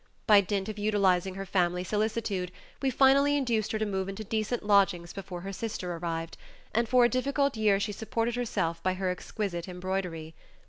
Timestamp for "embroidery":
9.67-10.33